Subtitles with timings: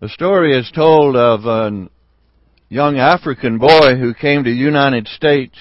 [0.00, 1.88] The story is told of a
[2.68, 5.56] young African boy who came to the United States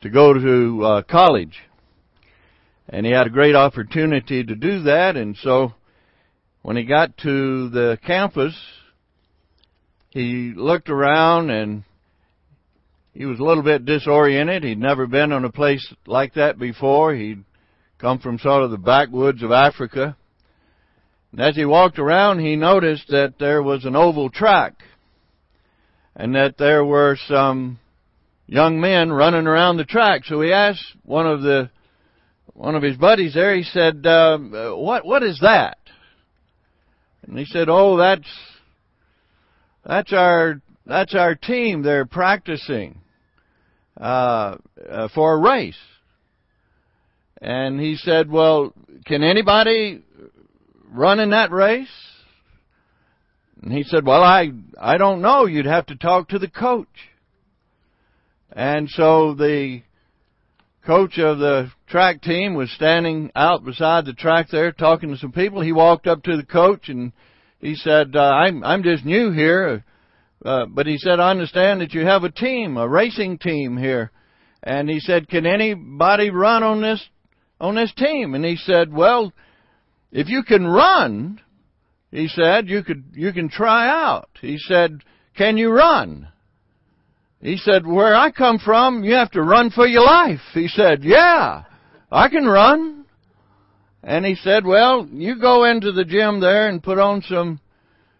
[0.00, 1.58] to go to uh, college.
[2.88, 5.74] And he had a great opportunity to do that, and so
[6.62, 8.56] when he got to the campus,
[10.08, 11.84] he looked around and
[13.12, 14.64] he was a little bit disoriented.
[14.64, 17.14] He'd never been on a place like that before.
[17.14, 17.44] He'd
[17.98, 20.16] come from sort of the backwoods of Africa.
[21.32, 24.74] And as he walked around, he noticed that there was an oval track
[26.14, 27.78] and that there were some
[28.46, 30.26] young men running around the track.
[30.26, 31.70] So he asked one of the
[32.52, 33.56] one of his buddies there.
[33.56, 34.38] He said, uh,
[34.74, 35.78] "What what is that?"
[37.26, 38.28] And he said, "Oh, that's
[39.86, 41.82] that's our that's our team.
[41.82, 43.00] They're practicing
[43.98, 45.78] uh, uh, for a race."
[47.40, 48.74] And he said, "Well,
[49.06, 50.02] can anybody
[50.92, 51.88] run in that race?"
[53.62, 55.46] And he said, "Well, I I don't know.
[55.46, 56.88] You'd have to talk to the coach."
[58.54, 59.82] And so the
[60.84, 65.32] coach of the track team was standing out beside the track there talking to some
[65.32, 65.60] people.
[65.60, 67.12] He walked up to the coach and
[67.60, 69.84] he said, uh, "I'm I'm just new here,
[70.44, 74.10] uh, but he said I understand that you have a team, a racing team here."
[74.62, 77.02] And he said, "Can anybody run on this
[77.60, 79.32] on this team?" And he said, "Well,
[80.12, 81.40] if you can run,
[82.12, 85.02] he said, you could you can try out." He said,
[85.36, 86.28] "Can you run?"
[87.42, 90.40] He said, where I come from, you have to run for your life.
[90.54, 91.64] He said, yeah,
[92.10, 93.04] I can run.
[94.04, 97.60] And he said, well, you go into the gym there and put on some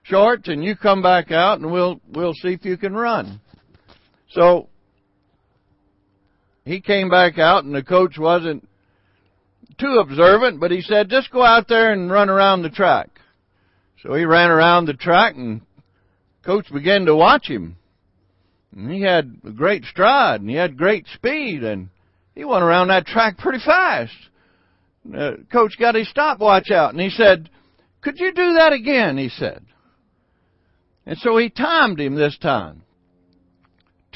[0.03, 3.41] shorts and you come back out and we'll, we'll see if you can run.
[4.31, 4.69] So,
[6.65, 8.69] he came back out and the coach wasn't
[9.79, 13.09] too observant, but he said, just go out there and run around the track.
[14.03, 15.61] So he ran around the track and
[16.45, 17.77] coach began to watch him.
[18.75, 21.89] And he had a great stride and he had great speed and
[22.35, 24.13] he went around that track pretty fast.
[25.15, 27.51] Uh, coach got his stopwatch out and he said,
[28.03, 29.17] could you do that again?
[29.17, 29.65] He said.
[31.07, 32.83] And so he timed him this time.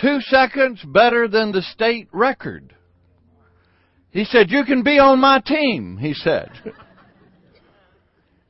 [0.00, 2.74] Two seconds better than the state record.
[4.16, 6.50] He said, you can be on my team, he said.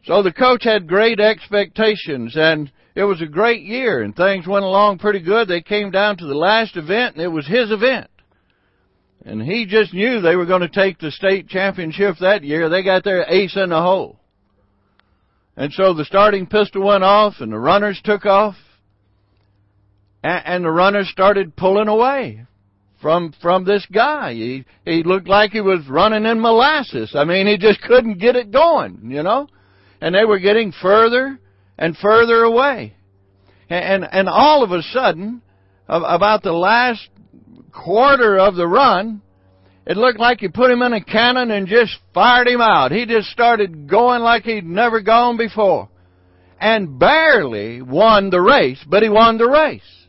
[0.05, 4.65] so the coach had great expectations and it was a great year and things went
[4.65, 5.49] along pretty good.
[5.49, 8.09] They came down to the last event and it was his event.
[9.25, 12.69] And he just knew they were going to take the state championship that year.
[12.69, 14.21] They got their ace in the hole.
[15.57, 18.55] And so the starting pistol went off and the runners took off.
[20.23, 22.47] And, the runners started pulling away
[23.01, 24.33] from, from this guy.
[24.35, 27.13] He, he looked like he was running in molasses.
[27.15, 29.49] I mean, he just couldn't get it going, you know?
[30.01, 31.39] And they were getting further
[31.79, 32.95] and further away.
[33.69, 35.43] And, and all of a sudden,
[35.89, 37.09] about the last
[37.73, 39.23] quarter of the run,
[39.87, 42.93] it looked like you put him in a cannon and just fired him out.
[42.93, 45.89] He just started going like he'd never gone before.
[46.59, 50.06] And barely won the race, but he won the race.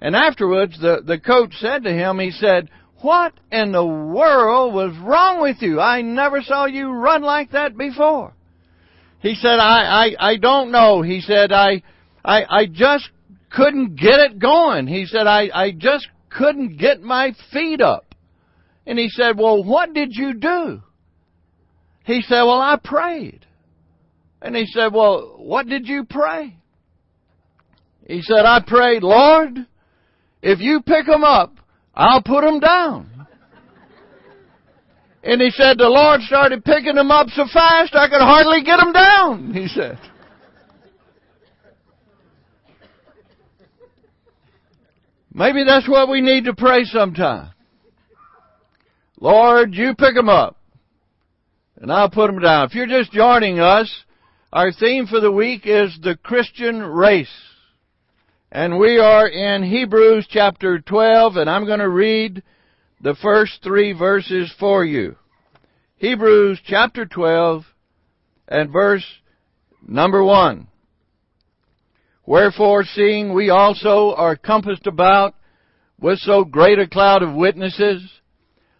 [0.00, 2.68] And afterwards, the, the coach said to him, he said,
[3.00, 5.80] what in the world was wrong with you?
[5.80, 8.32] I never saw you run like that before.
[9.20, 11.02] He said, I, I, I don't know.
[11.02, 11.82] He said, I,
[12.24, 13.08] I, I just
[13.50, 14.86] couldn't get it going.
[14.86, 18.14] He said, I, I just couldn't get my feet up.
[18.86, 20.82] And he said, well, what did you do?
[22.04, 23.44] He said, well, I prayed.
[24.40, 26.56] And he said, well, what did you pray?
[28.06, 29.66] He said, I prayed, Lord,
[30.46, 31.54] if you pick them up,
[31.92, 33.26] I'll put them down.
[35.24, 38.76] And he said the Lord started picking them up so fast I could hardly get
[38.76, 39.98] them down, he said.
[45.34, 47.50] Maybe that's what we need to pray sometime.
[49.20, 50.56] Lord, you pick them up,
[51.80, 52.66] and I'll put them down.
[52.66, 53.92] If you're just joining us,
[54.52, 57.28] our theme for the week is the Christian race.
[58.56, 62.42] And we are in Hebrews chapter 12, and I'm going to read
[63.02, 65.16] the first three verses for you.
[65.96, 67.64] Hebrews chapter 12
[68.48, 69.04] and verse
[69.86, 70.68] number 1.
[72.24, 75.34] Wherefore, seeing we also are compassed about
[76.00, 78.10] with so great a cloud of witnesses,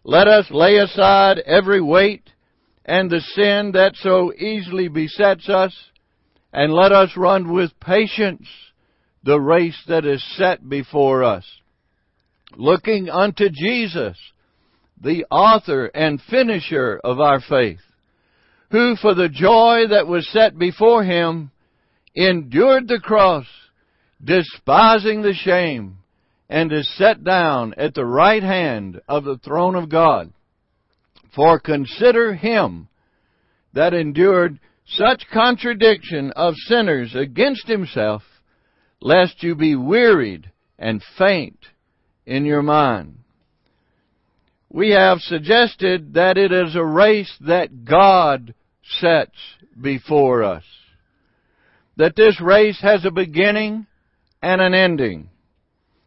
[0.04, 2.30] let us lay aside every weight
[2.86, 5.76] and the sin that so easily besets us,
[6.50, 8.48] and let us run with patience
[9.26, 11.44] the race that is set before us,
[12.56, 14.16] looking unto Jesus,
[15.02, 17.80] the author and finisher of our faith,
[18.70, 21.50] who for the joy that was set before him
[22.14, 23.46] endured the cross,
[24.24, 25.98] despising the shame,
[26.48, 30.32] and is set down at the right hand of the throne of God.
[31.34, 32.86] For consider him
[33.74, 38.22] that endured such contradiction of sinners against himself,
[39.06, 40.50] lest you be wearied
[40.80, 41.60] and faint
[42.26, 43.16] in your mind.
[44.68, 48.52] We have suggested that it is a race that God
[48.98, 49.36] sets
[49.80, 50.64] before us.
[51.96, 53.86] That this race has a beginning
[54.42, 55.30] and an ending.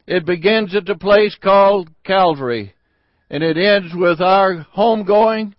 [0.05, 2.73] It begins at the place called Calvary,
[3.29, 5.53] and it ends with our homegoing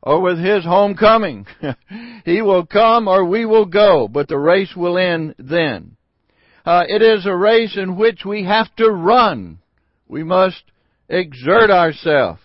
[0.00, 1.44] or with His homecoming.
[2.24, 5.96] he will come or we will go, but the race will end then.
[6.64, 9.58] Uh, it is a race in which we have to run.
[10.08, 10.62] We must
[11.08, 12.40] exert ourselves.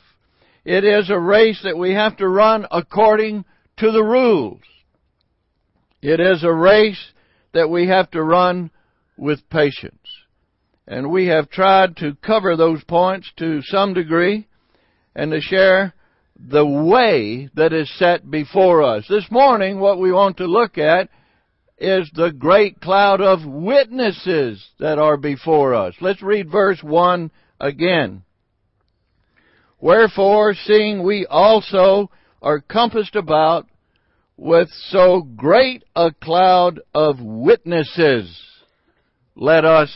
[0.66, 3.45] It is a race that we have to run according
[3.77, 4.62] to the rules.
[6.01, 7.13] It is a race
[7.54, 8.71] that we have to run
[9.18, 9.95] with patience.
[10.86, 14.48] And we have tried to cover those points to some degree
[15.15, 15.94] and to share
[16.38, 19.06] the way that is set before us.
[19.10, 21.10] This morning, what we want to look at
[21.79, 25.95] is the great cloud of witnesses that are before us.
[26.01, 28.23] Let's read verse 1 again.
[29.79, 32.11] Wherefore, seeing we also
[32.41, 33.67] are compassed about
[34.35, 38.41] with so great a cloud of witnesses,
[39.35, 39.93] let us,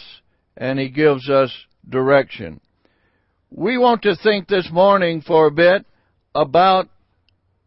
[0.55, 1.51] and he gives us
[1.87, 2.61] direction.
[3.49, 5.85] We want to think this morning for a bit
[6.33, 6.87] about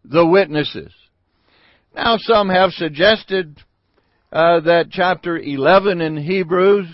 [0.04, 0.92] the witnesses.
[1.94, 3.58] Now, some have suggested
[4.32, 6.88] uh, that chapter 11 in Hebrews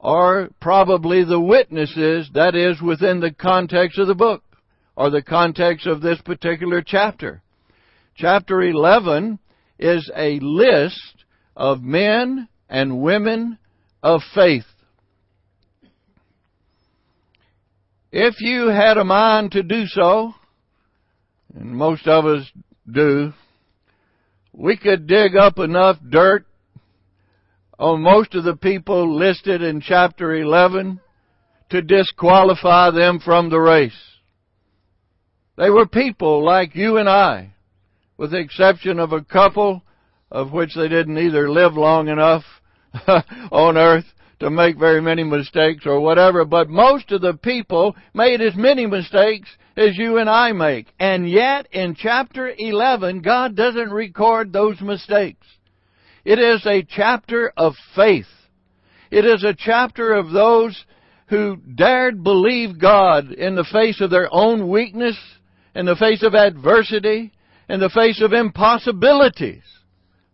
[0.00, 4.42] are probably the witnesses, that is, within the context of the book,
[4.96, 7.42] or the context of this particular chapter.
[8.16, 9.38] Chapter 11
[9.78, 11.24] is a list
[11.56, 13.58] of men and women
[14.02, 14.64] of faith.
[18.10, 20.34] If you had a mind to do so,
[21.54, 22.50] and most of us
[22.90, 23.32] do,
[24.52, 26.44] we could dig up enough dirt
[27.82, 31.00] on most of the people listed in chapter 11
[31.68, 34.00] to disqualify them from the race.
[35.56, 37.54] They were people like you and I,
[38.16, 39.82] with the exception of a couple
[40.30, 42.44] of which they didn't either live long enough
[43.50, 44.06] on earth
[44.38, 48.86] to make very many mistakes or whatever, but most of the people made as many
[48.86, 50.86] mistakes as you and I make.
[51.00, 55.48] And yet, in chapter 11, God doesn't record those mistakes.
[56.24, 58.26] It is a chapter of faith.
[59.10, 60.84] It is a chapter of those
[61.26, 65.18] who dared believe God in the face of their own weakness,
[65.74, 67.32] in the face of adversity,
[67.68, 69.62] in the face of impossibilities.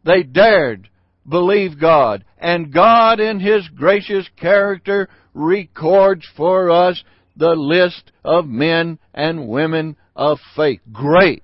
[0.04, 0.88] They dared
[1.28, 2.24] believe God.
[2.38, 7.02] And God, in His gracious character, records for us
[7.36, 10.80] the list of men and women of faith.
[10.92, 11.42] Great.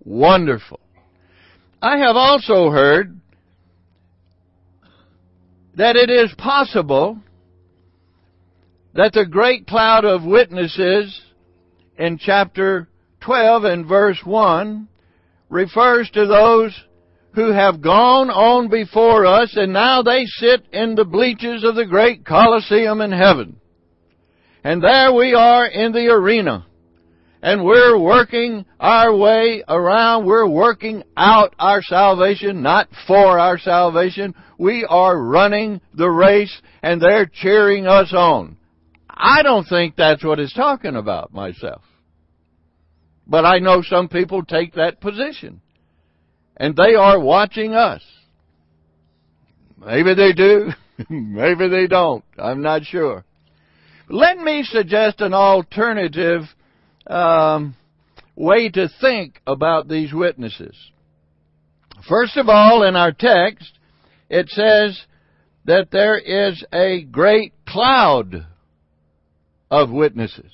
[0.00, 0.80] Wonderful.
[1.80, 3.20] I have also heard
[5.76, 7.18] that it is possible
[8.94, 11.20] that the great cloud of witnesses
[11.98, 12.88] in chapter
[13.20, 14.88] 12 and verse 1
[15.48, 16.78] refers to those
[17.34, 21.86] who have gone on before us and now they sit in the bleachers of the
[21.86, 23.56] great Colosseum in heaven.
[24.64, 26.66] And there we are in the arena.
[27.42, 30.26] And we're working our way around.
[30.26, 34.34] We're working out our salvation, not for our salvation.
[34.58, 38.56] We are running the race and they're cheering us on.
[39.10, 41.82] I don't think that's what it's talking about myself.
[43.26, 45.60] But I know some people take that position.
[46.56, 48.02] And they are watching us.
[49.84, 50.70] Maybe they do.
[51.08, 52.24] Maybe they don't.
[52.38, 53.24] I'm not sure.
[54.08, 56.42] Let me suggest an alternative
[57.06, 57.76] um,
[58.36, 60.76] way to think about these witnesses.
[62.08, 63.78] First of all, in our text,
[64.28, 65.00] it says
[65.64, 68.46] that there is a great cloud
[69.70, 70.52] of witnesses.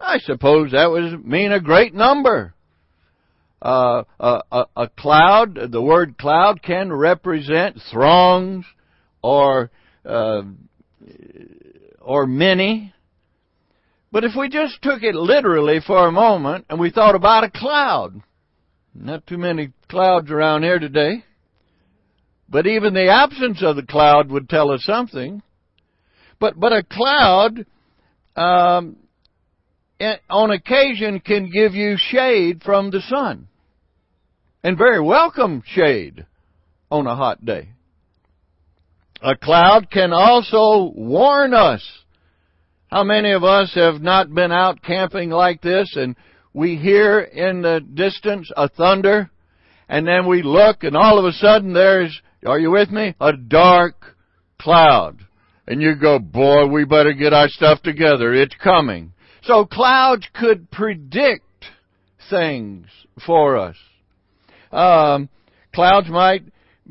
[0.00, 2.54] I suppose that would mean a great number.
[3.62, 8.64] Uh, a, a, a, cloud, the word cloud can represent throngs
[9.22, 9.70] or
[10.06, 10.42] uh,
[12.00, 12.94] or many.
[14.12, 17.50] But if we just took it literally for a moment and we thought about a
[17.50, 18.20] cloud,
[18.94, 21.24] not too many clouds around here today,
[22.48, 25.42] but even the absence of the cloud would tell us something.
[26.40, 27.64] But but a cloud,
[28.34, 28.96] um,
[30.28, 33.46] on occasion, can give you shade from the sun,
[34.64, 36.26] and very welcome shade
[36.90, 37.68] on a hot day.
[39.22, 41.99] A cloud can also warn us.
[42.90, 46.16] How many of us have not been out camping like this and
[46.52, 49.30] we hear in the distance a thunder
[49.88, 53.14] and then we look and all of a sudden there's, are you with me?
[53.20, 54.16] A dark
[54.58, 55.24] cloud.
[55.68, 58.34] And you go, boy, we better get our stuff together.
[58.34, 59.12] It's coming.
[59.42, 61.44] So clouds could predict
[62.28, 62.86] things
[63.24, 63.76] for us.
[64.72, 65.28] Um,
[65.72, 66.42] clouds might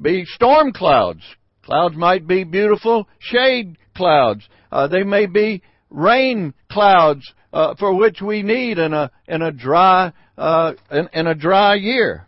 [0.01, 1.24] be storm clouds.
[1.65, 4.48] Clouds might be beautiful shade clouds.
[4.72, 9.51] Uh, they may be rain clouds uh, for which we need in a in a
[9.51, 12.27] dry uh, in, in a dry year.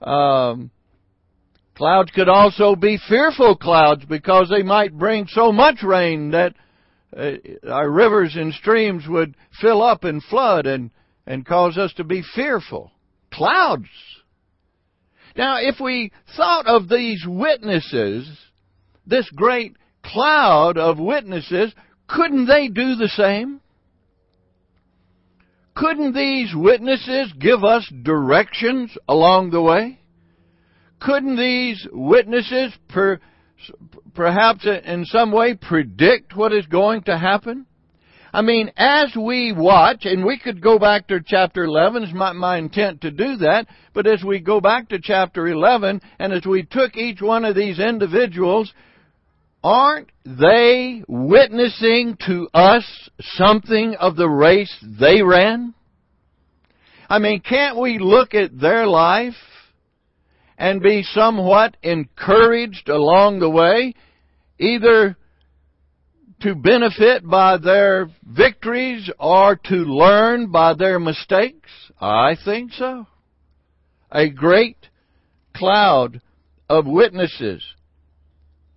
[0.00, 0.70] Um,
[1.74, 6.54] clouds could also be fearful clouds because they might bring so much rain that
[7.16, 7.32] uh,
[7.70, 10.90] our rivers and streams would fill up and flood and
[11.26, 12.90] and cause us to be fearful.
[13.32, 13.88] Clouds.
[15.36, 18.28] Now, if we thought of these witnesses,
[19.06, 21.74] this great cloud of witnesses,
[22.14, 23.60] couldn't they do the same?
[25.74, 29.98] Couldn't these witnesses give us directions along the way?
[31.00, 33.18] Couldn't these witnesses per,
[34.14, 37.66] perhaps in some way predict what is going to happen?
[38.32, 42.32] I mean, as we watch, and we could go back to chapter 11, it's my,
[42.32, 46.46] my intent to do that, but as we go back to chapter 11, and as
[46.46, 48.72] we took each one of these individuals,
[49.64, 52.84] aren't they witnessing to us
[53.20, 55.72] something of the race they ran?
[57.08, 59.34] I mean, can't we look at their life
[60.58, 63.94] and be somewhat encouraged along the way,
[64.58, 65.16] either
[66.40, 71.70] to benefit by their victories or to learn by their mistakes?
[71.98, 73.06] I think so.
[74.12, 74.76] A great
[75.54, 76.20] cloud
[76.68, 77.62] of witnesses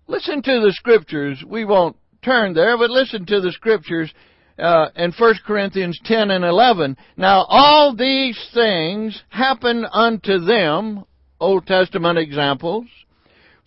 [0.08, 1.44] Listen to the scriptures.
[1.46, 4.12] We won't turn there, but listen to the scriptures
[4.58, 6.98] uh, in 1 Corinthians 10 and 11.
[7.18, 11.04] Now all these things happen unto them,
[11.40, 12.86] Old Testament examples,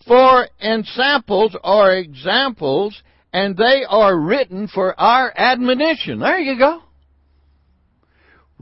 [0.07, 6.19] for ensamples are examples, and they are written for our admonition.
[6.19, 6.81] There you go.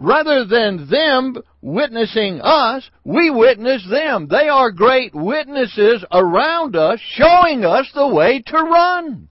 [0.02, 4.30] Rather than them witnessing us, we witness them.
[4.30, 9.28] They are great witnesses around us, showing us the way to run.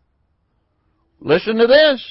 [1.20, 2.06] Listen to this.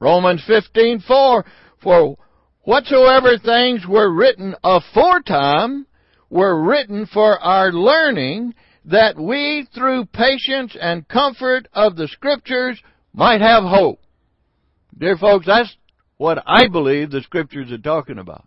[0.00, 1.44] Romans 15:4
[1.80, 2.16] For
[2.62, 5.86] whatsoever things were written aforetime
[6.30, 8.54] were written for our learning
[8.86, 12.82] that we through patience and comfort of the scriptures
[13.12, 14.00] might have hope.
[14.98, 15.76] Dear folks, that's
[16.20, 18.44] what I believe the scriptures are talking about.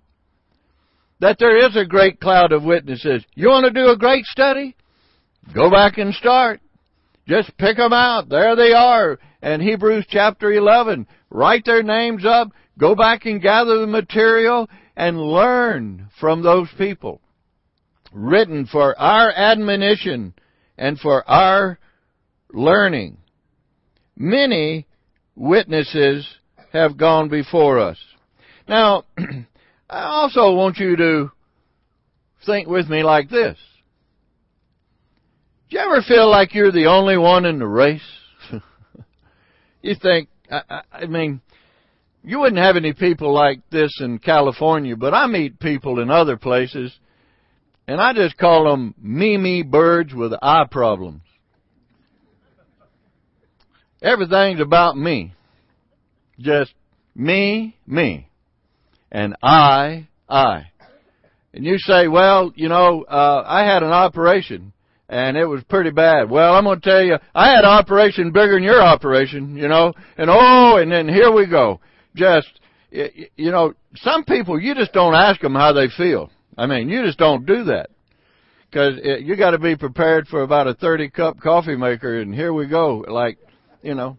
[1.21, 3.25] That there is a great cloud of witnesses.
[3.33, 4.75] You want to do a great study?
[5.55, 6.61] Go back and start.
[7.27, 8.29] Just pick them out.
[8.29, 9.17] There they are.
[9.41, 11.07] And Hebrews chapter 11.
[11.31, 12.49] Write their names up.
[12.77, 17.21] Go back and gather the material and learn from those people.
[18.11, 20.35] Written for our admonition
[20.77, 21.79] and for our
[22.51, 23.17] learning.
[24.15, 24.85] Many
[25.35, 26.27] witnesses
[26.73, 27.97] have gone before us.
[28.67, 29.05] Now,
[29.89, 31.31] I also want you to
[32.45, 33.57] think with me like this.
[35.69, 38.01] Do you ever feel like you're the only one in the race?
[39.81, 41.41] you think, I, I mean,
[42.23, 46.37] you wouldn't have any people like this in California, but I meet people in other
[46.37, 46.97] places,
[47.87, 51.21] and I just call them me birds with eye problems.
[54.01, 55.33] Everything's about me.
[56.39, 56.73] Just
[57.15, 58.27] me, me.
[59.11, 60.67] And I, I.
[61.53, 64.73] And you say, well, you know, uh, I had an operation
[65.09, 66.29] and it was pretty bad.
[66.29, 69.67] Well, I'm going to tell you, I had an operation bigger than your operation, you
[69.67, 71.79] know, and oh, and then here we go.
[72.15, 72.47] Just,
[72.91, 76.31] you know, some people, you just don't ask them how they feel.
[76.57, 77.89] I mean, you just don't do that.
[78.71, 82.67] Cause you gotta be prepared for about a 30 cup coffee maker and here we
[82.67, 83.37] go, like,
[83.83, 84.17] you know,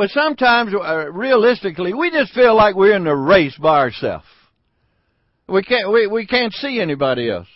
[0.00, 4.24] but sometimes, uh, realistically, we just feel like we're in the race by ourselves.
[5.46, 7.48] We can't, we, we can't see anybody else.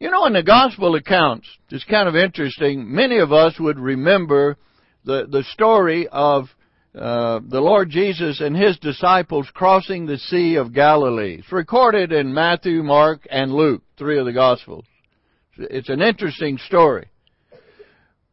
[0.00, 2.90] You know, in the gospel accounts, it's kind of interesting.
[2.90, 4.56] Many of us would remember
[5.04, 6.46] the, the story of
[6.94, 11.36] uh, the Lord Jesus and His disciples crossing the Sea of Galilee.
[11.40, 14.86] It's recorded in Matthew, Mark, and Luke, three of the Gospels.
[15.58, 17.08] It's an interesting story.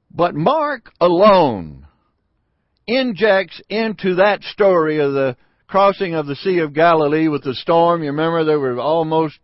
[0.10, 1.85] But Mark alone
[2.88, 5.36] injects into that story of the
[5.68, 8.04] crossing of the Sea of Galilee with the storm.
[8.04, 9.38] You remember they were almost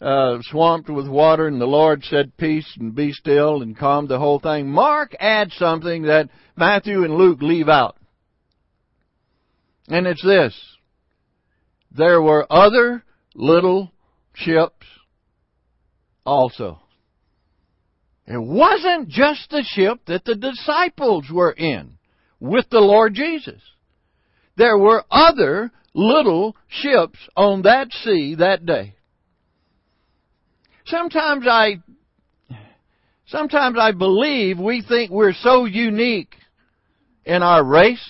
[0.00, 4.18] uh, swamped with water, and the Lord said, Peace and be still, and calmed the
[4.18, 4.70] whole thing.
[4.70, 7.96] Mark adds something that Matthew and Luke leave out.
[9.88, 10.54] And it's this.
[11.90, 13.92] There were other little
[14.34, 14.86] ships
[16.24, 16.80] also.
[18.26, 21.93] It wasn't just the ship that the disciples were in
[22.44, 23.60] with the Lord Jesus.
[24.56, 28.94] There were other little ships on that sea that day.
[30.84, 31.76] Sometimes I,
[33.26, 36.34] sometimes I believe we think we're so unique
[37.24, 38.06] in our race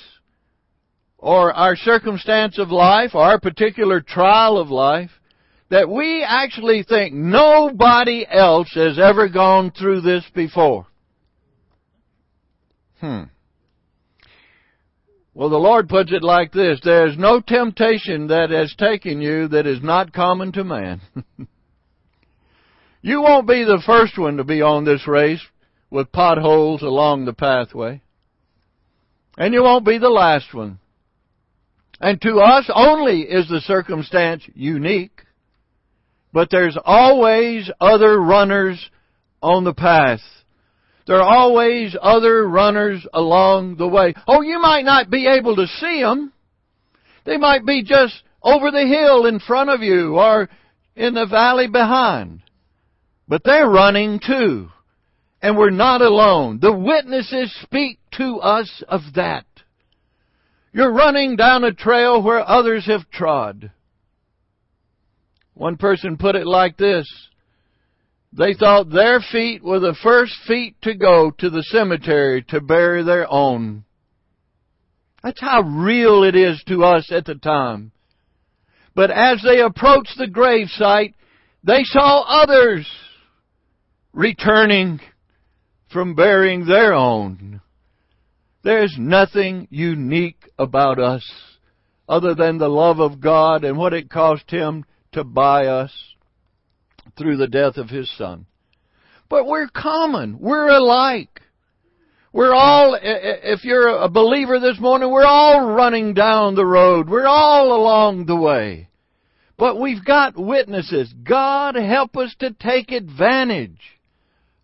[1.16, 5.10] or our circumstance of life or our particular trial of life
[5.70, 10.86] that we actually think nobody else has ever gone through this before.
[13.00, 13.24] Hmm.
[15.34, 19.48] Well, the Lord puts it like this There is no temptation that has taken you
[19.48, 21.00] that is not common to man.
[23.02, 25.44] you won't be the first one to be on this race
[25.90, 28.00] with potholes along the pathway.
[29.36, 30.78] And you won't be the last one.
[32.00, 35.22] And to us only is the circumstance unique.
[36.32, 38.90] But there's always other runners
[39.42, 40.20] on the path.
[41.06, 44.14] There are always other runners along the way.
[44.26, 46.32] Oh, you might not be able to see them.
[47.24, 50.48] They might be just over the hill in front of you or
[50.96, 52.42] in the valley behind.
[53.28, 54.70] But they're running too.
[55.42, 56.58] And we're not alone.
[56.60, 59.44] The witnesses speak to us of that.
[60.72, 63.70] You're running down a trail where others have trod.
[65.52, 67.06] One person put it like this.
[68.36, 73.04] They thought their feet were the first feet to go to the cemetery to bury
[73.04, 73.84] their own.
[75.22, 77.92] That's how real it is to us at the time.
[78.94, 81.14] But as they approached the gravesite,
[81.62, 82.88] they saw others
[84.12, 85.00] returning
[85.92, 87.60] from burying their own.
[88.64, 91.24] There's nothing unique about us
[92.08, 96.13] other than the love of God and what it cost Him to buy us
[97.16, 98.46] through the death of His Son.
[99.28, 100.38] But we're common.
[100.38, 101.40] We're alike.
[102.32, 107.08] We're all, if you're a believer this morning, we're all running down the road.
[107.08, 108.88] We're all along the way.
[109.56, 111.12] But we've got witnesses.
[111.22, 113.78] God help us to take advantage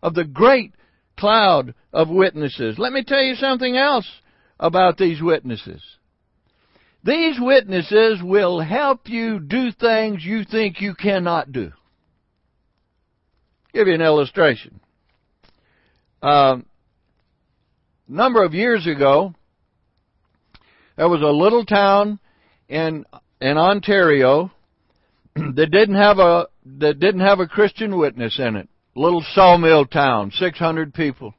[0.03, 0.75] of the great
[1.17, 2.77] cloud of witnesses.
[2.77, 4.09] Let me tell you something else
[4.59, 5.83] about these witnesses.
[7.05, 11.73] These witnesses will help you do things you think you cannot do.
[13.73, 14.81] Give you an illustration.
[16.23, 16.67] Um,
[18.09, 19.35] a number of years ago,
[20.97, 22.19] there was a little town
[22.69, 23.05] in
[23.41, 24.51] in Ontario
[25.35, 28.69] that didn't have a that didn't have a Christian witness in it.
[28.95, 31.35] Little sawmill town, 600 people.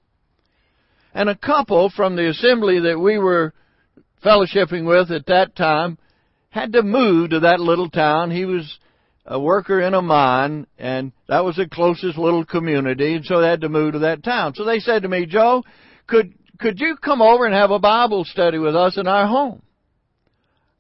[1.13, 3.54] And a couple from the assembly that we were
[4.24, 5.98] fellowshipping with at that time
[6.50, 8.32] had to move to that little town.
[8.32, 8.80] He was
[9.25, 13.47] a worker in a mine, and that was the closest little community, and so they
[13.47, 14.55] had to move to that town.
[14.55, 15.63] So they said to me, Joe,
[16.07, 19.62] could could you come over and have a Bible study with us in our home?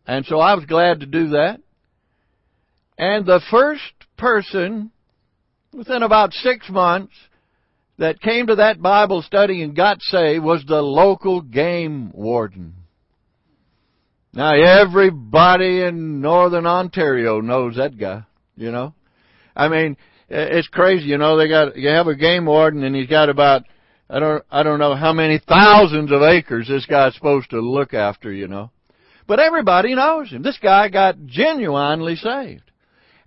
[0.05, 1.59] And so I was glad to do that.
[2.97, 3.81] And the first
[4.17, 4.91] person,
[5.73, 7.13] within about six months,
[7.97, 12.73] that came to that Bible study and got saved was the local game warden.
[14.33, 18.23] Now everybody in northern Ontario knows that guy,
[18.61, 18.93] you know.
[19.55, 19.97] I mean,
[20.29, 23.63] it's crazy, you know, they got you have a game warden and he's got about
[24.09, 27.93] I don't I don't know how many thousands of acres this guy's supposed to look
[27.93, 28.71] after, you know.
[29.27, 30.41] But everybody knows him.
[30.41, 32.71] This guy got genuinely saved.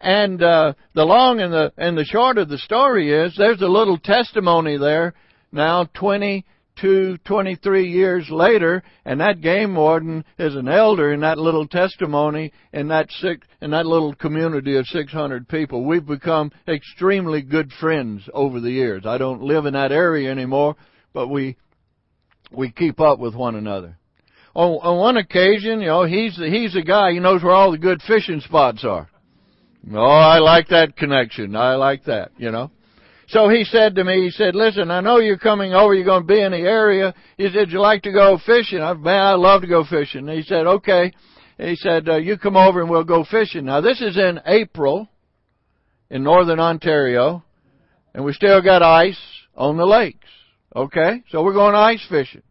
[0.00, 3.68] And uh the long and the and the short of the story is there's a
[3.68, 5.14] little testimony there
[5.52, 6.44] now 20
[6.80, 12.52] 22, 23 years later, and that game warden is an elder in that little testimony
[12.72, 15.84] in that six, in that little community of 600 people.
[15.84, 19.04] We've become extremely good friends over the years.
[19.06, 20.74] I don't live in that area anymore,
[21.12, 21.56] but we,
[22.50, 23.96] we keep up with one another.
[24.54, 27.72] On, on one occasion, you know, he's the, he's the guy, he knows where all
[27.72, 29.08] the good fishing spots are.
[29.92, 31.54] Oh, I like that connection.
[31.54, 32.70] I like that, you know.
[33.34, 36.22] So he said to me, he said, listen, I know you're coming over, you're going
[36.22, 37.12] to be in the area.
[37.36, 38.80] He said, you like to go fishing?
[38.80, 40.28] I, man, I love to go fishing.
[40.28, 41.12] He said, okay.
[41.58, 43.64] he said, uh, you come over and we'll go fishing.
[43.64, 45.08] Now this is in April
[46.10, 47.42] in northern Ontario,
[48.14, 49.18] and we still got ice
[49.56, 50.28] on the lakes.
[50.76, 51.24] Okay?
[51.30, 52.42] So we're going ice fishing.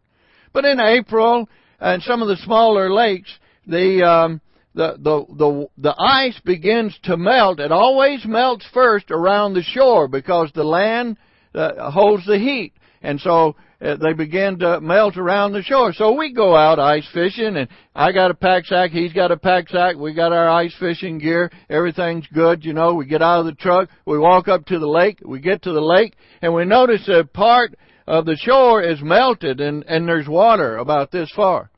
[0.52, 1.48] But in April,
[1.80, 3.30] and some of the smaller lakes,
[3.66, 4.42] the, um,
[4.74, 7.60] the, the, the, the ice begins to melt.
[7.60, 11.16] It always melts first around the shore because the land
[11.54, 12.72] uh, holds the heat.
[13.00, 15.92] And so uh, they begin to melt around the shore.
[15.92, 19.36] So we go out ice fishing and I got a pack sack, he's got a
[19.36, 23.40] pack sack, we got our ice fishing gear, everything's good, you know, we get out
[23.40, 26.54] of the truck, we walk up to the lake, we get to the lake, and
[26.54, 27.74] we notice a part
[28.06, 31.70] of the shore is melted and, and there's water about this far.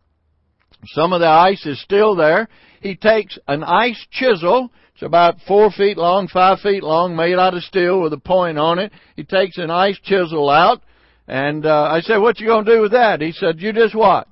[0.88, 2.48] Some of the ice is still there.
[2.80, 7.52] He takes an ice chisel, it's about four feet long, five feet long, made out
[7.54, 8.92] of steel with a point on it.
[9.14, 10.80] He takes an ice chisel out,
[11.28, 13.20] and uh, I said, what you to do with that?
[13.20, 14.28] He said, you just watch.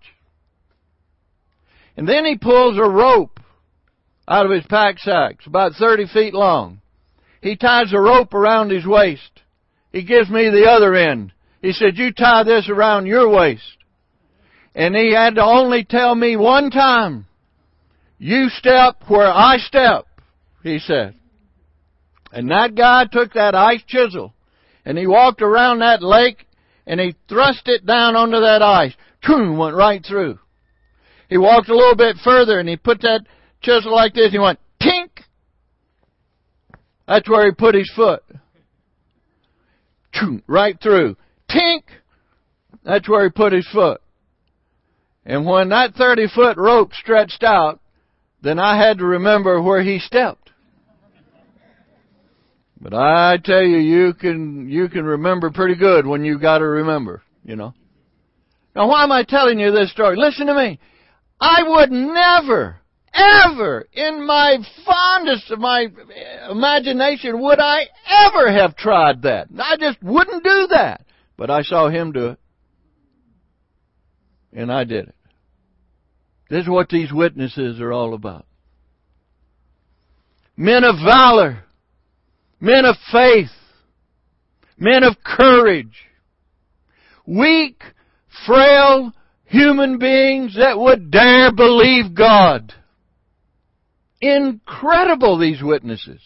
[1.99, 3.41] And then he pulls a rope
[4.27, 5.37] out of his pack sack.
[5.39, 6.81] It's about 30 feet long.
[7.43, 9.43] He ties a rope around his waist.
[9.93, 11.33] He gives me the other end.
[11.61, 13.77] He said, you tie this around your waist.
[14.75, 17.27] And he had to only tell me one time,
[18.19, 20.07] you step where I step,
[20.63, 21.15] he said.
[22.33, 24.35] And that guy took that ice chisel
[24.85, 26.47] and he walked around that lake
[26.87, 28.93] and he thrust it down onto that ice.
[29.27, 30.39] Boom, went right through.
[31.29, 33.21] He walked a little bit further and he put that
[33.63, 34.33] chisel like this.
[34.33, 35.11] He went tink.
[37.07, 38.23] That's where he put his foot.
[40.47, 41.17] Right through.
[41.51, 41.83] Tink.
[42.85, 44.01] That's where he put his foot.
[45.25, 47.81] And when that 30 foot rope stretched out,
[48.45, 50.51] then I had to remember where he stepped.
[52.79, 57.23] But I tell you, you can, you can remember pretty good when you gotta remember,
[57.43, 57.73] you know.
[58.77, 60.17] Now why am I telling you this story?
[60.17, 60.79] Listen to me.
[61.41, 62.77] I would never,
[63.15, 65.87] ever, in my fondest of my
[66.51, 69.49] imagination, would I ever have tried that.
[69.59, 71.07] I just wouldn't do that.
[71.39, 72.39] But I saw him do it.
[74.53, 75.15] And I did it.
[76.49, 78.47] This is what these witnesses are all about.
[80.57, 81.65] Men of valor
[82.65, 83.51] men of faith,
[84.79, 85.95] men of courage,
[87.27, 87.83] weak,
[88.47, 89.13] frail
[89.45, 92.73] human beings that would dare believe God.
[94.21, 96.21] Incredible, these witnesses.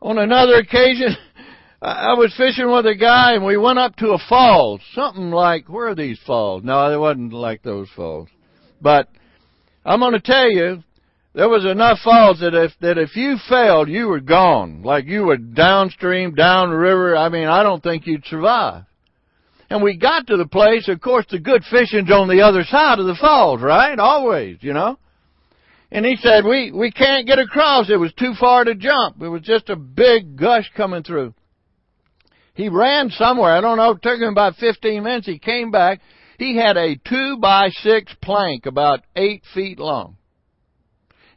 [0.00, 1.14] On another occasion,
[1.82, 4.80] I was fishing with a guy and we went up to a falls.
[4.94, 6.64] Something like, where are these falls?
[6.64, 8.28] No, it wasn't like those falls.
[8.82, 9.08] But
[9.84, 10.82] I'm going to tell you,
[11.34, 14.82] there was enough falls that if that if you failed, you were gone.
[14.82, 17.16] Like you were downstream, downriver.
[17.16, 18.84] I mean, I don't think you'd survive.
[19.70, 22.98] And we got to the place, of course, the good fishing's on the other side
[22.98, 23.98] of the falls, right?
[23.98, 24.98] Always, you know.
[25.90, 27.88] And he said, we, we can't get across.
[27.88, 29.22] It was too far to jump.
[29.22, 31.32] It was just a big gush coming through.
[32.54, 33.56] He ran somewhere.
[33.56, 33.92] I don't know.
[33.92, 35.26] It took him about 15 minutes.
[35.26, 36.00] He came back.
[36.42, 40.16] He had a two by six plank about eight feet long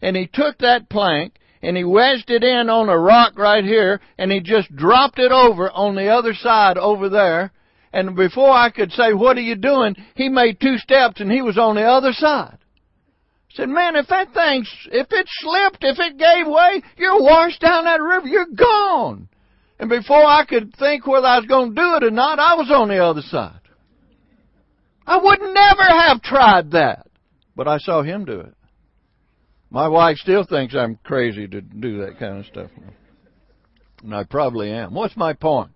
[0.02, 4.02] and he took that plank and he wedged it in on a rock right here
[4.18, 7.52] and he just dropped it over on the other side over there.
[7.94, 9.96] And before I could say, what are you doing?
[10.16, 12.58] He made two steps and he was on the other side.
[12.58, 17.62] I said, man, if that thing, if it slipped, if it gave way, you're washed
[17.62, 18.26] down that river.
[18.26, 19.30] You're gone.
[19.78, 22.56] And before I could think whether I was going to do it or not, I
[22.56, 23.60] was on the other side.
[25.06, 27.08] I would never have tried that.
[27.56, 28.54] But I saw him do it.
[29.70, 32.70] My wife still thinks I'm crazy to do that kind of stuff.
[34.04, 34.94] And I probably am.
[34.94, 35.72] What's my point?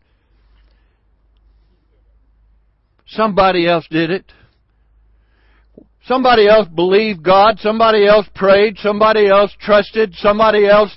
[3.08, 4.32] Somebody else did it.
[6.06, 7.60] Somebody else believed God.
[7.60, 8.78] Somebody else prayed.
[8.78, 10.14] Somebody else trusted.
[10.16, 10.96] Somebody else,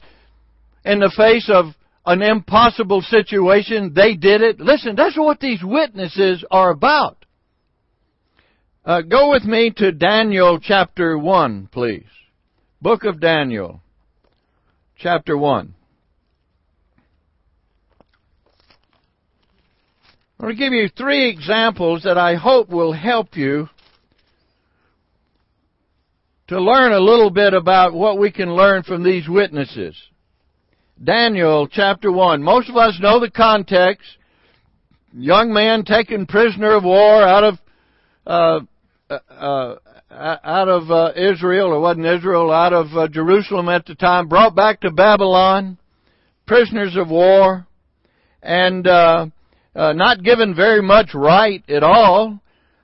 [0.85, 1.67] in the face of
[2.05, 4.61] an impossible situation, they did it.
[4.61, 7.22] Listen, that's what these witnesses are about.
[8.85, 12.03] Uh, go with me to Daniel chapter 1, please.
[12.81, 13.81] Book of Daniel,
[14.99, 15.73] chapter 1.
[20.41, 23.69] I'm going to give you three examples that I hope will help you
[26.49, 29.95] to learn a little bit about what we can learn from these witnesses.
[31.03, 32.43] Daniel chapter 1.
[32.43, 34.09] Most of us know the context.
[35.13, 37.59] Young man taken prisoner of war out of
[38.27, 38.61] uh,
[39.31, 39.77] uh,
[40.11, 44.29] uh out of uh, Israel, or wasn't Israel, out of uh, Jerusalem at the time,
[44.29, 45.79] brought back to Babylon,
[46.47, 47.67] prisoners of war,
[48.43, 49.27] and uh,
[49.75, 52.39] uh, not given very much right at all.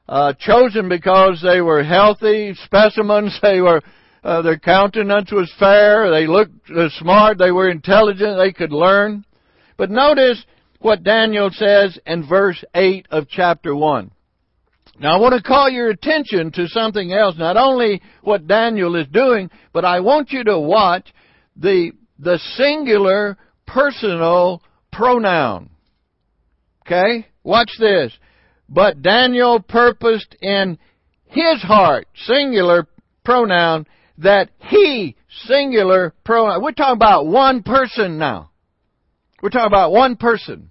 [0.09, 3.39] Uh, chosen because they were healthy specimens.
[3.43, 3.83] They were
[4.25, 6.11] uh, their countenance was fair.
[6.11, 7.39] They looked uh, smart.
[7.39, 8.37] They were intelligent.
[8.39, 9.25] They could learn.
[9.77, 10.45] But notice
[10.81, 14.11] what Daniel says in verse 8 of chapter 1.
[15.01, 19.07] Now I want to call your attention to something else, not only what Daniel is
[19.09, 21.13] doing, but I want you to watch
[21.57, 25.71] the, the singular personal pronoun.
[26.85, 27.27] Okay?
[27.45, 28.13] Watch this.
[28.69, 30.79] But Daniel purposed in
[31.27, 32.87] his heart, singular
[33.25, 33.87] pronoun,
[34.19, 36.63] that he, singular pronoun.
[36.63, 38.51] We're talking about one person now.
[39.41, 40.71] We're talking about one person.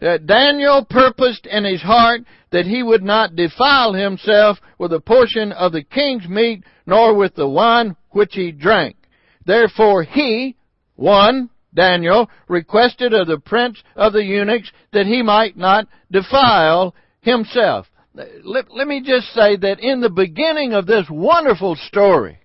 [0.00, 5.52] That Daniel purposed in his heart that he would not defile himself with a portion
[5.52, 8.96] of the king's meat, nor with the wine which he drank.
[9.44, 10.56] Therefore he,
[10.94, 17.86] one, Daniel, requested of the prince of the eunuchs that he might not defile himself.
[18.14, 22.38] Let, let me just say that in the beginning of this wonderful story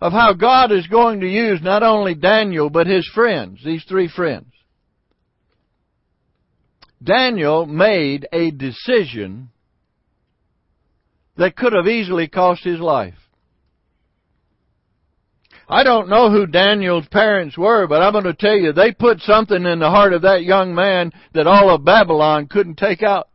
[0.00, 4.08] of how God is going to use not only Daniel, but his friends, these three
[4.08, 4.49] friends,
[7.02, 9.48] Daniel made a decision
[11.36, 13.14] that could have easily cost his life.
[15.68, 19.20] I don't know who Daniel's parents were, but I'm going to tell you, they put
[19.20, 23.28] something in the heart of that young man that all of Babylon couldn't take out.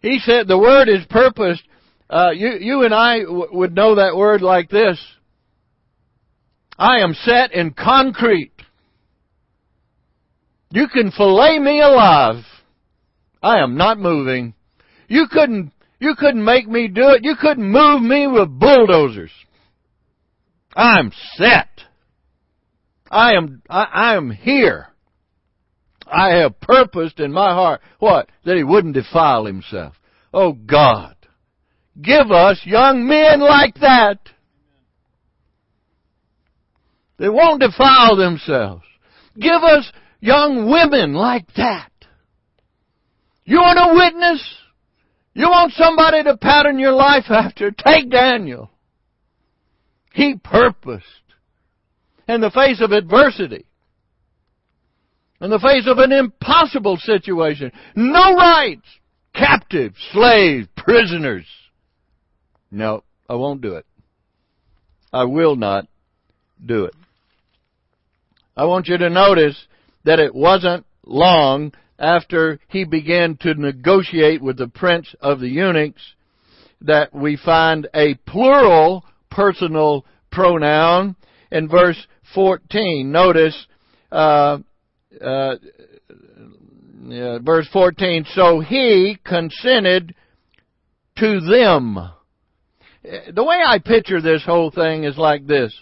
[0.00, 1.62] He said the word is purposed.
[2.10, 4.98] Uh, you, you and I w- would know that word like this.
[6.78, 8.52] I am set in concrete.
[10.70, 12.44] You can fillet me alive.
[13.42, 14.54] I am not moving.
[15.08, 17.24] You couldn't, you couldn't make me do it.
[17.24, 19.32] You couldn't move me with bulldozers.
[20.74, 21.68] I'm set.
[23.10, 24.88] I am, I, I am here.
[26.06, 28.30] I have purposed in my heart, what?
[28.44, 29.94] That he wouldn't defile himself.
[30.32, 31.16] Oh God,
[32.00, 34.18] give us young men like that.
[37.18, 38.84] They won't defile themselves.
[39.38, 41.90] Give us young women like that.
[43.44, 44.56] You want a witness?
[45.34, 47.70] You want somebody to pattern your life after?
[47.70, 48.70] Take Daniel.
[50.12, 51.04] He purposed
[52.26, 53.64] in the face of adversity,
[55.40, 58.86] in the face of an impossible situation, no rights,
[59.34, 61.46] captive, slave, prisoners.
[62.70, 63.86] No, I won't do it.
[65.12, 65.86] I will not
[66.64, 66.94] do it.
[68.58, 69.56] I want you to notice
[70.02, 76.02] that it wasn't long after he began to negotiate with the prince of the eunuchs
[76.80, 81.14] that we find a plural personal pronoun
[81.52, 83.12] in verse 14.
[83.12, 83.66] Notice,
[84.10, 84.58] uh,
[85.20, 85.54] uh,
[87.38, 90.16] verse 14, so he consented
[91.18, 91.96] to them.
[93.04, 95.72] The way I picture this whole thing is like this.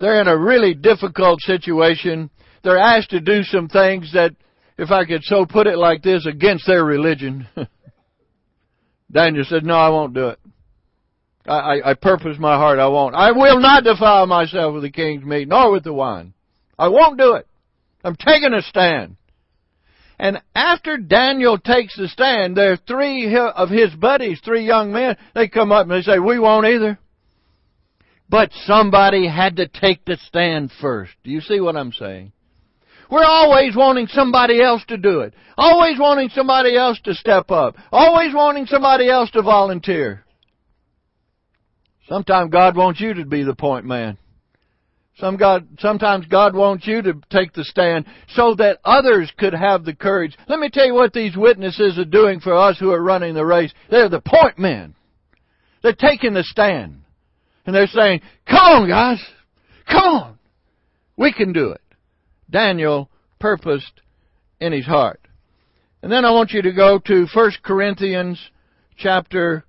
[0.00, 2.30] They're in a really difficult situation.
[2.62, 4.32] They're asked to do some things that,
[4.76, 7.46] if I could so put it like this, against their religion.
[9.12, 10.38] Daniel said, no, I won't do it.
[11.46, 13.14] I, I, I purpose my heart, I won't.
[13.14, 16.34] I will not defile myself with the king's meat, nor with the wine.
[16.78, 17.46] I won't do it.
[18.04, 19.16] I'm taking a stand.
[20.18, 25.16] And after Daniel takes the stand, there are three of his buddies, three young men,
[25.34, 26.98] they come up and they say, we won't either.
[28.28, 31.12] But somebody had to take the stand first.
[31.24, 32.32] Do you see what I'm saying?
[33.10, 35.32] We're always wanting somebody else to do it.
[35.56, 37.76] Always wanting somebody else to step up.
[37.90, 40.24] Always wanting somebody else to volunteer.
[42.06, 44.18] Sometimes God wants you to be the point man.
[45.18, 49.84] Some God, sometimes God wants you to take the stand so that others could have
[49.84, 50.36] the courage.
[50.46, 53.44] Let me tell you what these witnesses are doing for us who are running the
[53.44, 53.72] race.
[53.90, 54.94] They're the point men.
[55.82, 57.02] They're taking the stand.
[57.68, 59.22] And they're saying, come on guys,
[59.86, 60.38] come on.
[61.18, 61.82] We can do it.
[62.48, 64.00] Daniel purposed
[64.58, 65.20] in his heart.
[66.02, 68.40] And then I want you to go to 1 Corinthians
[68.96, 69.66] chapter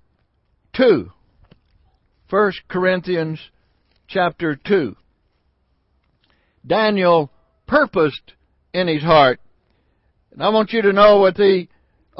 [0.78, 1.12] 2.
[2.30, 3.38] 1 Corinthians
[4.08, 4.96] chapter 2.
[6.66, 7.30] Daniel
[7.66, 8.32] purposed
[8.72, 9.40] in his heart.
[10.32, 11.66] And I want you to know what the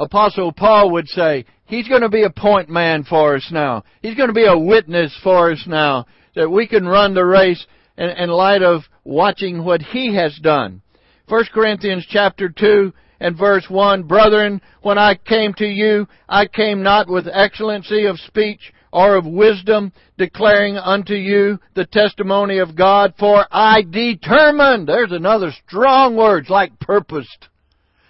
[0.01, 1.45] Apostle Paul would say.
[1.65, 3.83] He's going to be a point man for us now.
[4.01, 7.63] He's going to be a witness for us now that we can run the race
[7.97, 10.81] in, in light of watching what he has done.
[11.29, 16.81] 1 Corinthians chapter 2 and verse 1, Brethren, when I came to you, I came
[16.81, 23.13] not with excellency of speech or of wisdom, declaring unto you the testimony of God,
[23.19, 27.47] for I determined, there's another strong word, like purposed.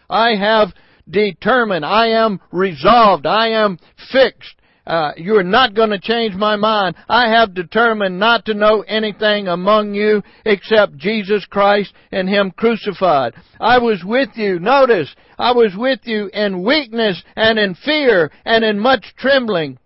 [0.09, 0.73] I have
[1.09, 1.85] determined.
[1.85, 3.25] I am resolved.
[3.25, 3.77] I am
[4.11, 4.55] fixed.
[4.85, 6.95] Uh, you are not going to change my mind.
[7.07, 13.33] I have determined not to know anything among you except Jesus Christ and Him crucified.
[13.59, 18.63] I was with you, notice, I was with you in weakness and in fear and
[18.63, 19.77] in much trembling.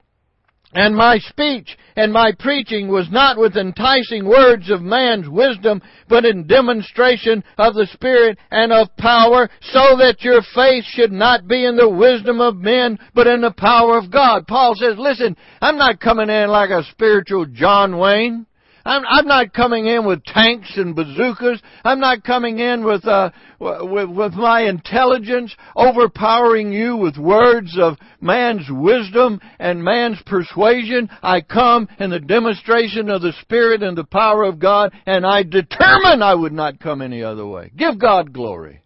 [0.76, 6.26] And my speech and my preaching was not with enticing words of man's wisdom, but
[6.26, 11.66] in demonstration of the Spirit and of power, so that your faith should not be
[11.66, 14.48] in the wisdom of men, but in the power of God.
[14.48, 18.46] Paul says, listen, I'm not coming in like a spiritual John Wayne.
[18.86, 21.60] I'm, I'm not coming in with tanks and bazookas.
[21.84, 27.98] I'm not coming in with, uh, with, with my intelligence overpowering you with words of
[28.22, 31.10] man's wisdom and man's persuasion.
[31.24, 35.42] I come in the demonstration of the Spirit and the power of God, and I
[35.42, 37.72] determine I would not come any other way.
[37.76, 38.84] Give God glory.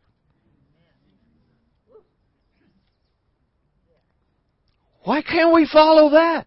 [5.03, 6.45] Why can't we follow that?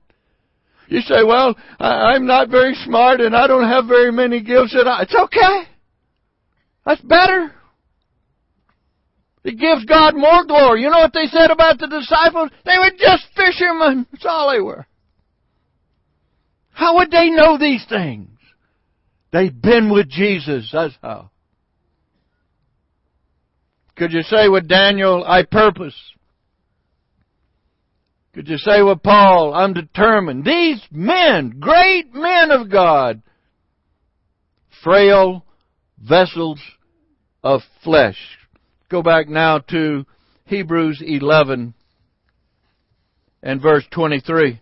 [0.89, 4.75] You say, well, I'm not very smart and I don't have very many gifts.
[4.75, 5.63] And I, it's okay.
[6.85, 7.53] That's better.
[9.45, 10.83] It gives God more glory.
[10.83, 12.51] You know what they said about the disciples?
[12.65, 14.07] They were just fishermen.
[14.13, 14.87] That's all they were.
[16.73, 18.29] How would they know these things?
[19.33, 20.71] They've been with Jesus.
[20.73, 21.31] That's how.
[23.97, 25.95] Could you say with Daniel, I purpose
[28.35, 30.45] could you say with Paul, I'm determined.
[30.45, 33.23] These men, great men of God,
[34.83, 35.45] frail
[35.99, 36.61] vessels
[37.45, 38.17] of flesh.
[38.89, 40.07] Go back now to
[40.47, 41.75] Hebrews 11
[43.43, 44.61] and verse 23.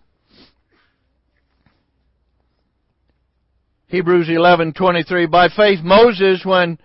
[3.86, 6.78] Hebrews 11:23 By faith Moses when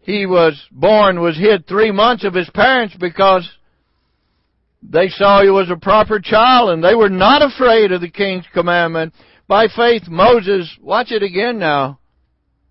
[0.00, 3.46] he was born was hid 3 months of his parents because
[4.82, 8.44] they saw he was a proper child and they were not afraid of the king's
[8.52, 9.14] commandment.
[9.48, 11.98] By faith, Moses, watch it again now.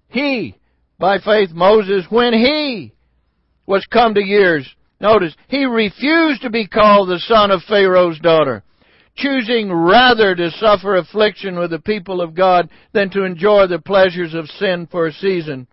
[0.09, 0.55] He,
[0.99, 2.93] by faith, Moses, when he
[3.65, 4.67] was come to years,
[4.99, 8.63] notice, he refused to be called the son of Pharaoh's daughter,
[9.15, 14.33] choosing rather to suffer affliction with the people of God than to enjoy the pleasures
[14.33, 15.67] of sin for a season,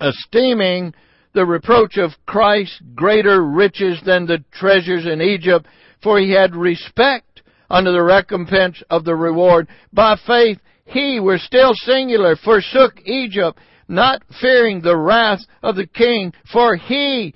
[0.00, 0.94] esteeming
[1.34, 5.66] the reproach of Christ greater riches than the treasures in Egypt,
[6.02, 9.68] for he had respect unto the recompense of the reward.
[9.92, 16.32] By faith he, were still singular, forsook Egypt, not fearing the wrath of the king,
[16.50, 17.34] for he,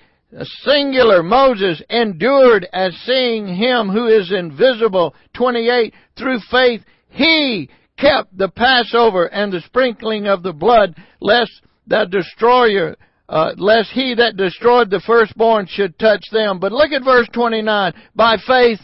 [0.62, 5.14] singular Moses, endured as seeing him who is invisible.
[5.34, 11.52] 28, through faith he kept the Passover and the sprinkling of the blood, lest
[11.86, 12.96] the destroyer
[13.28, 16.58] uh, lest he that destroyed the firstborn should touch them.
[16.58, 17.92] But look at verse 29.
[18.14, 18.80] By faith,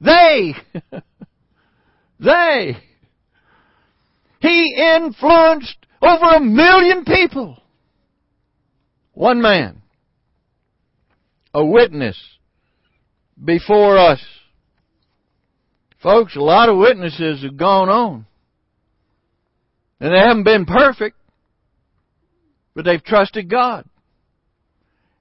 [0.00, 0.54] they,
[2.20, 2.76] they,
[4.40, 7.60] he influenced over a million people.
[9.12, 9.82] One man,
[11.52, 12.16] a witness
[13.44, 14.20] before us.
[16.00, 18.26] Folks, a lot of witnesses have gone on.
[20.00, 21.16] And they haven't been perfect
[22.78, 23.84] but they've trusted God.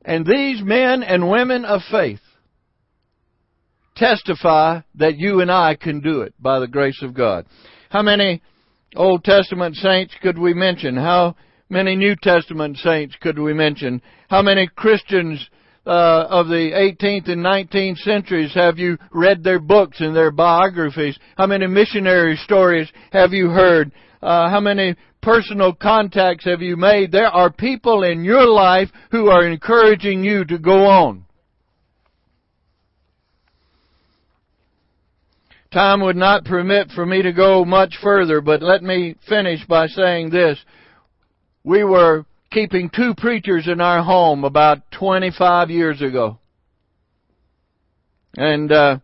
[0.05, 2.19] And these men and women of faith
[3.95, 7.47] testify that you and I can do it by the grace of God.
[7.89, 8.43] How many
[8.95, 10.95] Old Testament saints could we mention?
[10.95, 11.35] How
[11.67, 14.03] many New Testament saints could we mention?
[14.29, 15.43] How many Christians
[15.87, 21.17] uh, of the 18th and 19th centuries have you read their books and their biographies?
[21.35, 23.91] How many missionary stories have you heard?
[24.21, 27.11] Uh, how many personal contacts have you made?
[27.11, 31.25] There are people in your life who are encouraging you to go on.
[35.71, 39.87] Time would not permit for me to go much further, but let me finish by
[39.87, 40.57] saying this.
[41.63, 46.39] We were keeping two preachers in our home about 25 years ago.
[48.37, 48.99] And, uh,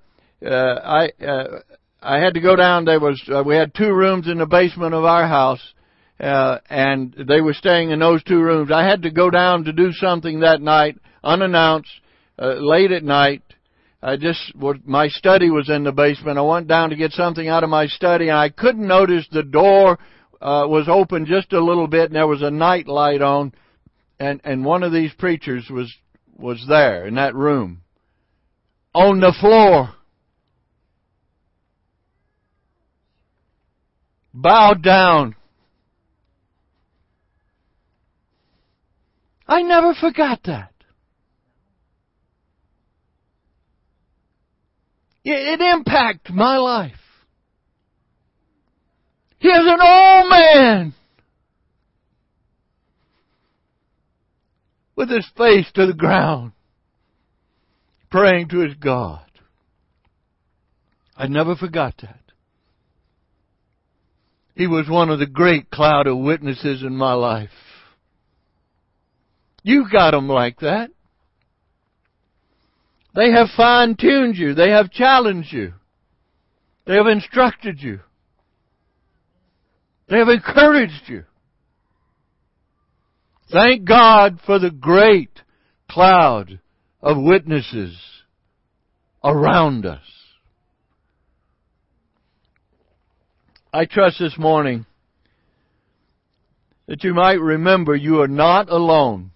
[0.45, 1.59] uh, I, uh,
[2.03, 4.93] I had to go down, there was, uh, we had two rooms in the basement
[4.93, 5.61] of our house,
[6.19, 8.71] uh, and they were staying in those two rooms.
[8.71, 11.89] I had to go down to do something that night, unannounced,
[12.37, 13.41] uh, late at night.
[14.01, 16.37] I just, was, my study was in the basement.
[16.37, 19.43] I went down to get something out of my study and I couldn't notice the
[19.43, 19.97] door,
[20.41, 23.53] uh, was open just a little bit and there was a night light on
[24.19, 25.93] and, and one of these preachers was,
[26.35, 27.81] was there in that room.
[28.93, 29.95] On the floor.
[34.33, 35.35] Bowed down
[39.47, 40.71] I never forgot that.
[45.25, 46.93] It impacted my life.
[49.39, 50.93] He is an old man
[54.95, 56.53] with his face to the ground,
[58.09, 59.25] praying to his God.
[61.15, 62.22] I never forgot that.
[64.55, 67.49] He was one of the great cloud of witnesses in my life.
[69.63, 70.91] You got them like that.
[73.15, 74.53] They have fine tuned you.
[74.53, 75.73] They have challenged you.
[76.85, 77.99] They have instructed you.
[80.09, 81.23] They have encouraged you.
[83.51, 85.41] Thank God for the great
[85.89, 86.59] cloud
[87.01, 87.95] of witnesses
[89.23, 90.22] around us.
[93.73, 94.85] I trust this morning
[96.85, 99.31] that you might remember you are not alone.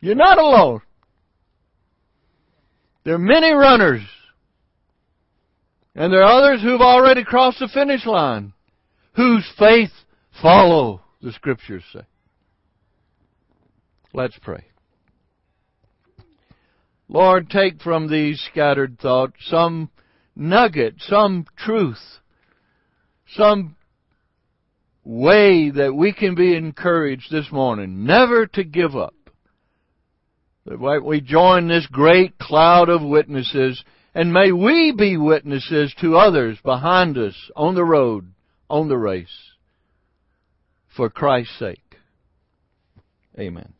[0.00, 0.80] You're not alone.
[3.04, 4.02] There are many runners.
[5.94, 8.52] And there are others who've already crossed the finish line,
[9.14, 9.92] whose faith
[10.40, 12.02] follow, the scriptures say.
[14.12, 14.64] Let's pray.
[17.08, 19.90] Lord, take from these scattered thoughts some
[20.34, 21.98] nugget, some truth,
[23.36, 23.76] some
[25.04, 29.14] way that we can be encouraged this morning, never to give up.
[30.64, 33.82] That we join this great cloud of witnesses,
[34.14, 38.32] and may we be witnesses to others behind us on the road,
[38.70, 39.28] on the race,
[40.96, 41.96] for Christ's sake.
[43.38, 43.72] Amen.